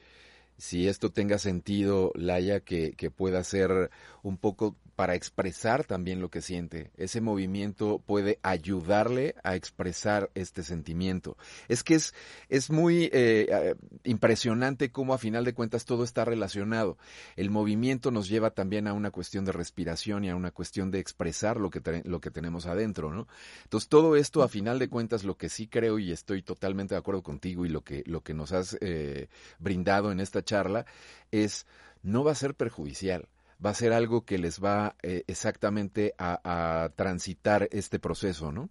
[0.56, 3.90] si esto tenga sentido, Laia, que, que pueda ser
[4.22, 6.92] un poco para expresar también lo que siente.
[6.96, 11.36] Ese movimiento puede ayudarle a expresar este sentimiento.
[11.68, 12.14] Es que es,
[12.48, 13.74] es muy eh,
[14.04, 16.96] impresionante cómo a final de cuentas todo está relacionado.
[17.36, 21.00] El movimiento nos lleva también a una cuestión de respiración y a una cuestión de
[21.00, 23.26] expresar lo que, lo que tenemos adentro, ¿no?
[23.64, 27.00] Entonces todo esto a final de cuentas lo que sí creo y estoy totalmente de
[27.00, 29.28] acuerdo contigo y lo que, lo que nos has eh,
[29.58, 30.86] brindado en esta charla
[31.30, 31.66] es
[32.02, 33.28] no va a ser perjudicial
[33.64, 38.68] va a ser algo que les va eh, exactamente a, transitar este proceso, ¿no?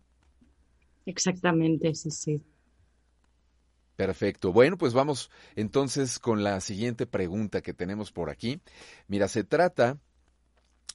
[1.06, 2.42] Exactamente, sí, sí.
[3.96, 4.52] Perfecto.
[4.52, 8.60] Bueno, pues vamos entonces con la siguiente pregunta que tenemos por aquí.
[9.08, 10.00] Mira, se trata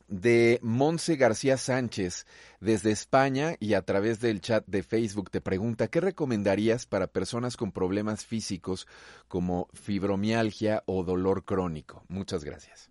[0.09, 2.27] de Monse García Sánchez
[2.61, 7.57] desde España y a través del chat de Facebook te pregunta, ¿qué recomendarías para personas
[7.57, 8.87] con problemas físicos
[9.29, 12.05] como fibromialgia o dolor crónico?
[12.09, 12.91] Muchas gracias.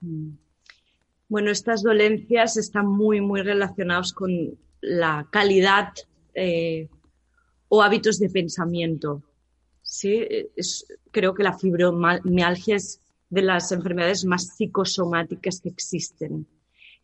[0.00, 0.30] Mm.
[1.28, 5.92] Bueno, estas dolencias están muy, muy relacionadas con la calidad
[6.34, 6.88] eh,
[7.68, 9.22] o hábitos de pensamiento.
[9.82, 10.26] ¿sí?
[11.10, 13.00] creo que la fibromialgia es
[13.30, 16.46] de las enfermedades más psicosomáticas que existen.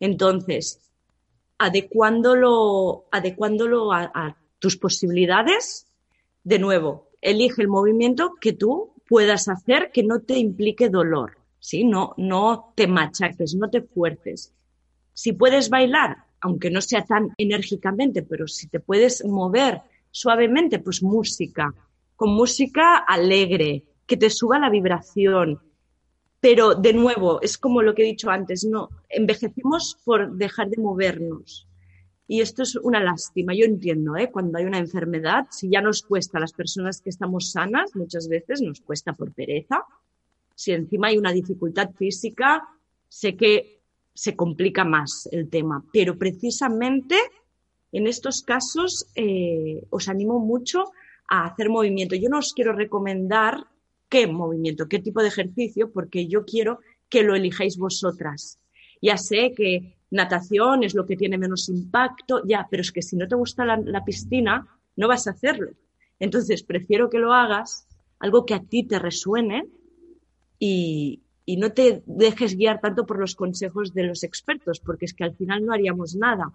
[0.01, 0.81] Entonces,
[1.57, 5.87] adecuándolo, adecuándolo a tus posibilidades,
[6.43, 11.37] de nuevo, elige el movimiento que tú puedas hacer que no te implique dolor.
[11.61, 11.85] ¿sí?
[11.85, 14.53] No, no te machaques, no te fuerces.
[15.13, 21.01] Si puedes bailar, aunque no sea tan enérgicamente, pero si te puedes mover suavemente, pues
[21.01, 21.73] música,
[22.17, 25.61] con música alegre, que te suba la vibración.
[26.41, 30.81] Pero de nuevo, es como lo que he dicho antes, no, envejecemos por dejar de
[30.81, 31.67] movernos.
[32.27, 33.53] Y esto es una lástima.
[33.53, 34.31] Yo entiendo, ¿eh?
[34.31, 38.27] cuando hay una enfermedad, si ya nos cuesta a las personas que estamos sanas, muchas
[38.27, 39.85] veces nos cuesta por pereza,
[40.55, 42.67] si encima hay una dificultad física,
[43.07, 43.81] sé que
[44.13, 45.83] se complica más el tema.
[45.91, 47.15] Pero precisamente
[47.91, 50.91] en estos casos eh, os animo mucho
[51.27, 52.15] a hacer movimiento.
[52.15, 53.65] Yo no os quiero recomendar
[54.11, 58.59] qué movimiento, qué tipo de ejercicio, porque yo quiero que lo elijáis vosotras.
[59.01, 63.15] Ya sé que natación es lo que tiene menos impacto, ya, pero es que si
[63.15, 65.71] no te gusta la, la piscina, no vas a hacerlo.
[66.19, 67.87] Entonces, prefiero que lo hagas,
[68.19, 69.65] algo que a ti te resuene,
[70.61, 71.23] y,
[71.57, 75.35] no te dejes guiar tanto por los consejos de los expertos, porque es que al
[75.35, 76.53] final no haríamos nada.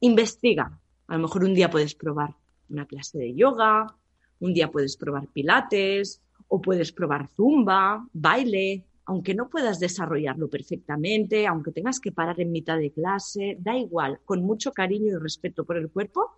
[0.00, 0.78] Investiga.
[1.08, 2.34] A lo mejor un día puedes probar
[2.70, 3.94] una clase de yoga,
[4.42, 11.46] un día puedes probar pilates o puedes probar zumba, baile, aunque no puedas desarrollarlo perfectamente,
[11.46, 15.64] aunque tengas que parar en mitad de clase, da igual, con mucho cariño y respeto
[15.64, 16.32] por el cuerpo,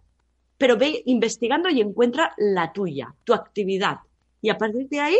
[0.58, 3.98] pero ve investigando y encuentra la tuya, tu actividad.
[4.40, 5.18] Y a partir de ahí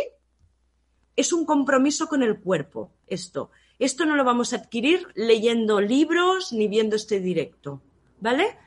[1.15, 3.49] es un compromiso con el cuerpo, esto.
[3.79, 7.81] Esto no lo vamos a adquirir leyendo libros ni viendo este directo,
[8.21, 8.57] ¿vale?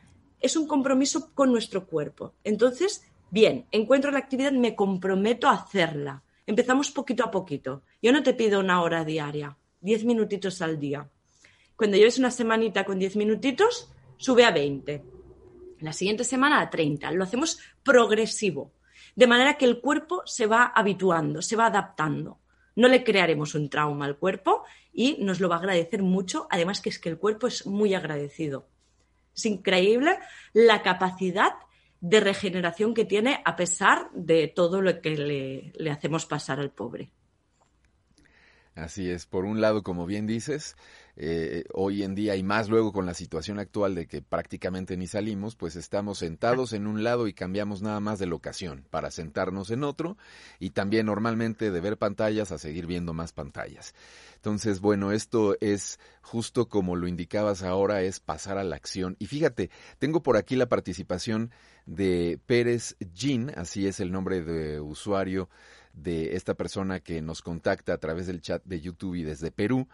[0.40, 2.34] Es un compromiso con nuestro cuerpo.
[2.44, 6.22] Entonces, bien, encuentro la actividad, me comprometo a hacerla.
[6.46, 7.82] Empezamos poquito a poquito.
[8.02, 11.08] Yo no te pido una hora diaria, diez minutitos al día.
[11.76, 15.04] Cuando lleves una semanita con diez minutitos, sube a veinte.
[15.80, 17.10] La siguiente semana a treinta.
[17.10, 18.72] Lo hacemos progresivo
[19.14, 22.38] de manera que el cuerpo se va habituando, se va adaptando.
[22.76, 24.62] No le crearemos un trauma al cuerpo
[24.92, 27.94] y nos lo va a agradecer mucho, además que es que el cuerpo es muy
[27.94, 28.68] agradecido.
[29.34, 30.18] Es increíble
[30.52, 31.54] la capacidad
[32.00, 37.10] de regeneración que tiene a pesar de todo lo que le, hacemos pasar al pobre.
[38.74, 40.76] Así es, por un lado, como bien dices,
[41.20, 45.08] eh, hoy en día y más luego con la situación actual de que prácticamente ni
[45.08, 49.72] salimos, pues estamos sentados en un lado y cambiamos nada más de locación para sentarnos
[49.72, 50.16] en otro
[50.60, 53.96] y también normalmente de ver pantallas a seguir viendo más pantallas.
[54.36, 59.16] Entonces, bueno, esto es justo como lo indicabas ahora, es pasar a la acción.
[59.18, 61.50] Y fíjate, tengo por aquí la participación
[61.84, 65.48] de Pérez Jean, así es el nombre de usuario
[65.94, 69.88] de esta persona que nos contacta a través del chat de YouTube y desde Perú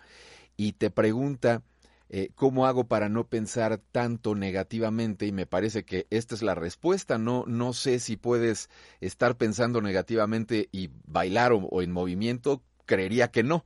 [0.56, 1.62] y te pregunta
[2.10, 6.54] eh, cómo hago para no pensar tanto negativamente y me parece que esta es la
[6.54, 7.18] respuesta.
[7.18, 8.68] No, no sé si puedes
[9.00, 12.62] estar pensando negativamente y bailar o, en movimiento.
[12.86, 13.64] Creería que no.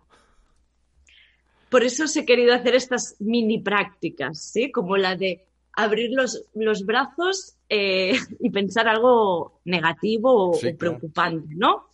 [1.68, 4.70] Por eso os he querido hacer estas mini prácticas, ¿sí?
[4.70, 11.88] Como la de abrir los, los brazos eh, y pensar algo negativo o, preocupante, ¿no?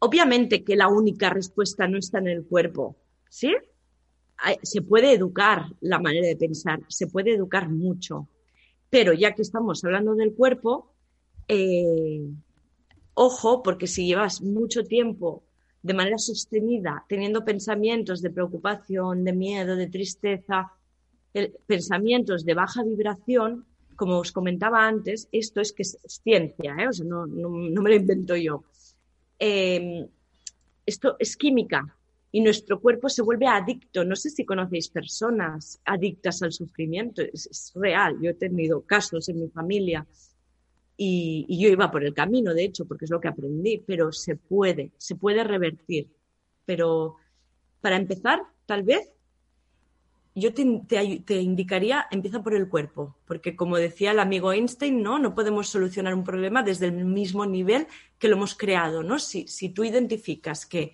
[0.00, 2.96] Obviamente que la única respuesta no está en el cuerpo,
[3.30, 3.54] ¿sí?
[4.62, 8.28] Se puede educar la manera de pensar, se puede educar mucho,
[8.88, 10.92] pero ya que estamos hablando del cuerpo,
[11.48, 12.22] eh,
[13.14, 15.42] ojo, porque si llevas mucho tiempo
[15.82, 20.72] de manera sostenida teniendo pensamientos de preocupación, de miedo, de tristeza,
[21.66, 23.66] pensamientos de baja vibración,
[23.96, 26.88] como os comentaba antes, esto es que es ciencia, ¿eh?
[27.04, 28.62] no, no me lo invento yo
[29.38, 30.08] Em,
[30.84, 31.96] esto es química
[32.38, 34.04] y nuestro cuerpo se vuelve adicto.
[34.04, 38.16] No sé si conocéis personas adictas al sufrimiento, es, real.
[38.22, 40.06] Yo he tenido casos en mi familia
[40.96, 44.36] y, yo iba por el camino, de hecho, porque es lo que aprendí, pero se
[44.36, 46.12] puede, se puede revertir.
[46.64, 47.16] Pero
[47.80, 49.10] para empezar, tal vez
[50.36, 50.62] yo te,
[51.40, 55.18] indicaría, empieza por el cuerpo, porque como decía el amigo Einstein, ¿no?
[55.18, 59.18] No podemos solucionar un problema desde el mismo nivel que lo hemos creado, ¿no?
[59.18, 60.92] Si, tú identificas que,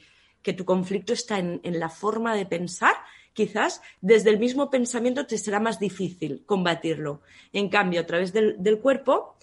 [0.52, 2.94] tu conflicto está en, la forma de pensar,
[3.32, 7.22] quizás desde el mismo pensamiento te será más difícil combatirlo.
[7.52, 9.36] En cambio, a través del, del cuerpo,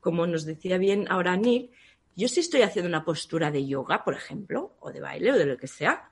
[0.00, 1.70] como nos decía bien ahora Nick,
[2.16, 5.46] yo si estoy haciendo una postura de yoga, por ejemplo, o de baile o de
[5.46, 6.10] lo que sea,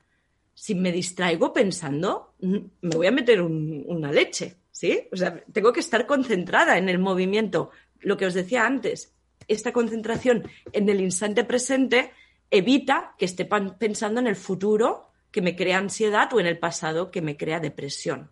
[0.54, 5.08] si me distraigo pensando, mm, me voy a meter una leche, ¿sí?
[5.12, 7.70] O sea, tengo que estar concentrada en el movimiento.
[8.00, 9.14] Lo que os decía antes,
[9.48, 12.12] esta concentración en el instante presente
[12.52, 17.10] evita que esté pensando en el futuro que me crea ansiedad o en el pasado
[17.10, 18.30] que me crea depresión.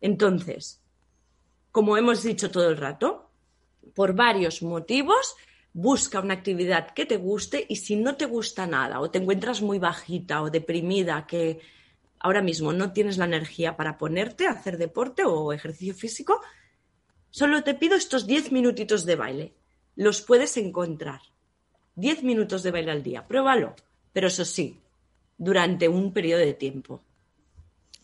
[0.00, 0.80] Entonces,
[1.70, 3.30] como hemos dicho todo el rato,
[3.94, 5.36] por varios motivos
[5.74, 9.60] busca una actividad que te guste y si no te gusta nada o te encuentras
[9.60, 11.60] muy bajita o deprimida, que
[12.20, 16.40] ahora mismo no tienes la energía para ponerte a hacer deporte o ejercicio físico,
[17.30, 19.54] solo te pido estos 10 minutitos de baile.
[19.96, 21.20] Los puedes encontrar.
[21.96, 23.26] 10 minutos de baile al día.
[23.26, 23.74] Pruébalo.
[24.12, 24.78] Pero eso sí,
[25.36, 27.02] durante un periodo de tiempo.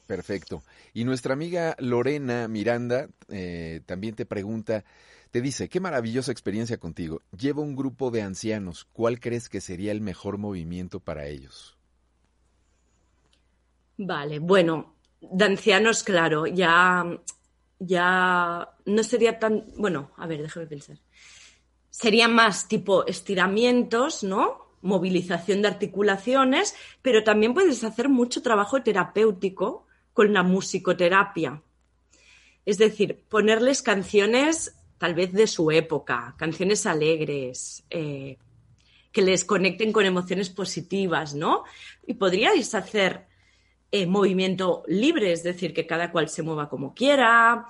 [0.07, 0.63] Perfecto.
[0.93, 4.85] Y nuestra amiga Lorena Miranda eh, también te pregunta,
[5.31, 7.23] te dice, qué maravillosa experiencia contigo.
[7.39, 8.89] Llevo un grupo de ancianos.
[8.93, 11.77] ¿Cuál crees que sería el mejor movimiento para ellos?
[13.99, 17.05] Vale, bueno, de ancianos, claro, ya,
[17.79, 20.97] ya no sería tan, bueno, a ver, déjame pensar.
[21.91, 24.71] Sería más tipo estiramientos, ¿no?
[24.83, 31.63] Movilización de articulaciones, pero también puedes hacer mucho trabajo terapéutico con la musicoterapia.
[32.65, 38.37] Es decir, ponerles canciones tal vez de su época, canciones alegres, eh,
[39.13, 41.65] que les conecten con emociones positivas, ¿no?
[42.07, 43.27] Y podríais hacer
[43.91, 47.67] eh, movimiento libre, es decir, que cada cual se mueva como quiera.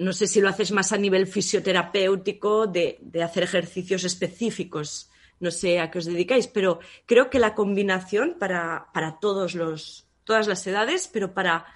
[0.00, 5.10] No sé si lo haces más a nivel fisioterapéutico, de, hacer ejercicios específicos.
[5.38, 10.06] No sé a qué os dedicáis, pero creo que la combinación para, para todos los,
[10.24, 11.66] todas las edades, pero para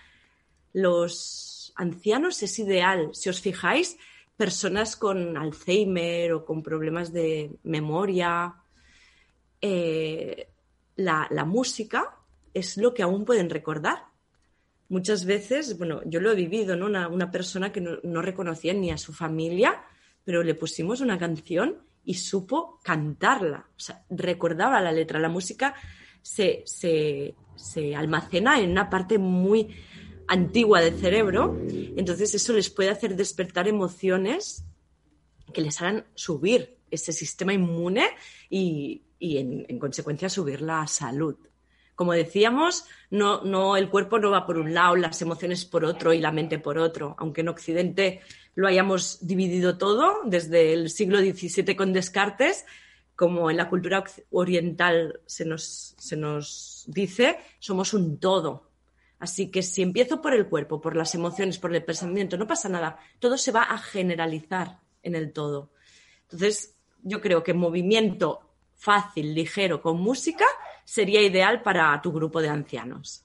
[0.72, 3.10] los ancianos es ideal.
[3.12, 3.96] Si os fijáis,
[4.36, 8.54] personas con Alzheimer o con problemas de memoria.
[9.60, 10.48] Eh,
[10.96, 12.16] la, música
[12.52, 14.04] es lo que aún pueden recordar.
[14.88, 16.86] Muchas veces, bueno, yo lo he vivido, ¿no?
[16.86, 19.82] Una, persona que no, reconocía ni a su familia,
[20.24, 23.66] pero le pusimos una canción y supo cantarla.
[23.76, 25.18] O sea, recordaba la letra.
[25.18, 25.74] La música
[26.22, 29.74] se, se almacena en una parte muy
[30.26, 34.64] antigua del cerebro, entonces eso les puede hacer despertar emociones
[35.52, 38.06] que les hagan subir ese sistema inmune
[38.48, 41.36] y, en, consecuencia subir la salud.
[41.94, 46.20] Como decíamos, no, el cuerpo no va por un lado, las emociones por otro y
[46.20, 48.20] la mente por otro, aunque en Occidente
[48.54, 52.64] lo hayamos dividido todo desde el siglo XVII con Descartes,
[53.14, 58.70] como en la cultura oriental se nos, se nos dice, somos un todo.
[59.20, 62.68] Así que si empiezo por el cuerpo, por las emociones, por el pensamiento, no pasa
[62.68, 62.98] nada.
[63.20, 65.70] Todo se va a generalizar en el todo.
[66.24, 68.40] Entonces, yo creo que movimiento
[68.74, 70.44] fácil, ligero, con música,
[70.84, 73.24] sería ideal para tu grupo de ancianos.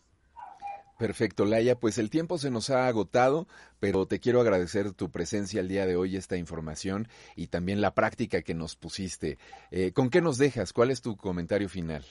[1.00, 1.80] Perfecto, Laia.
[1.80, 3.48] Pues el tiempo se nos ha agotado,
[3.80, 7.08] pero te quiero agradecer tu presencia el día de hoy, esta información
[7.38, 9.38] y también la práctica que nos pusiste.
[9.72, 10.74] Eh, ¿Con qué nos dejas?
[10.74, 12.06] ¿Cuál es tu comentario final?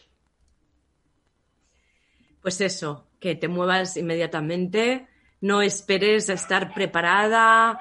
[2.41, 5.07] Pues eso, que te muevas inmediatamente,
[5.43, 7.79] no esperes a estar preparada,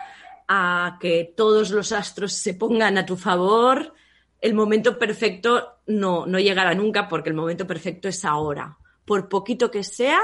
[0.49, 3.93] a que todos los astros se pongan a tu favor.
[4.41, 8.77] El momento perfecto no, no llegará nunca porque el momento perfecto es ahora.
[9.05, 10.19] Por poquito que sea,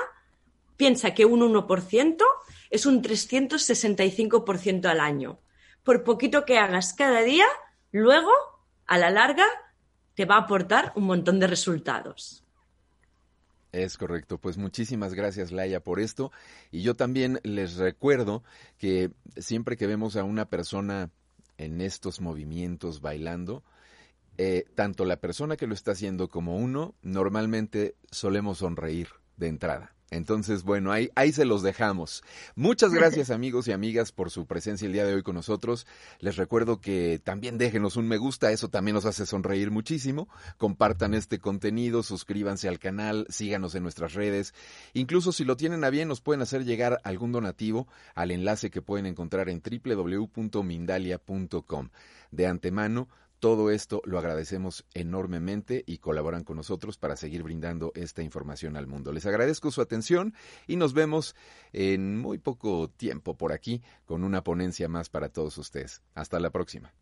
[0.78, 2.18] piensa que un 1%
[2.70, 5.40] es un 365% al año.
[5.84, 7.46] Por poquito que hagas cada día,
[7.92, 8.32] luego,
[8.86, 9.46] a la larga,
[10.16, 12.44] te va a aportar un montón de resultados.
[13.72, 16.32] Es correcto, pues muchísimas gracias Laia por esto
[16.72, 18.44] y yo también les recuerdo
[18.78, 21.10] que siempre que vemos a una persona
[21.58, 23.64] en estos movimientos bailando,
[24.38, 29.94] eh, tanto la persona que lo está haciendo como uno normalmente solemos sonreír de entrada.
[30.14, 32.24] Entonces, bueno, ahí, ahí se los dejamos.
[32.56, 35.88] Muchas gracias amigos y amigas por su presencia el día de hoy con nosotros.
[36.20, 40.30] Les recuerdo que también déjenos un me gusta, eso también nos hace sonreír muchísimo.
[40.58, 44.54] Compartan este contenido, suscríbanse al canal, síganos en nuestras redes.
[44.94, 48.84] Incluso si lo tienen a bien, nos pueden hacer llegar algún donativo al enlace que
[48.84, 51.90] pueden encontrar en www.mindalia.com.
[52.32, 53.10] De antemano,
[53.44, 58.88] todo esto lo agradecemos enormemente y colaboran con nosotros para seguir brindando esta información al
[58.88, 59.12] mundo.
[59.12, 60.34] Les agradezco su atención
[60.66, 61.36] y nos vemos
[61.74, 66.02] en muy poco tiempo por aquí con una ponencia más para todos ustedes.
[66.16, 66.94] Hasta la próxima.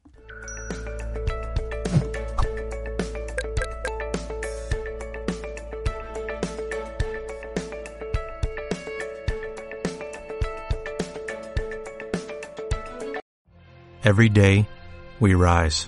[14.03, 14.67] Every day,
[15.19, 15.87] we rise